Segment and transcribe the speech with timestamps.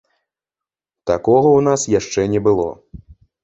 [1.11, 2.69] Такога ў нас яшчэ не было.